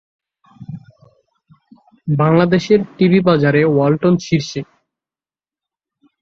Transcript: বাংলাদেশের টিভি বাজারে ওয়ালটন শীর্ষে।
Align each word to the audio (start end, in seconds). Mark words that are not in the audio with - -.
বাংলাদেশের 2.07 2.79
টিভি 2.97 3.19
বাজারে 3.27 3.61
ওয়ালটন 3.65 4.13
শীর্ষে। 4.19 4.61